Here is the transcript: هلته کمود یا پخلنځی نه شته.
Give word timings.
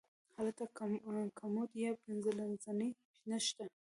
هلته 0.37 0.63
کمود 1.39 1.69
یا 1.83 1.91
پخلنځی 2.03 2.89
نه 3.29 3.37
شته. 3.45 3.65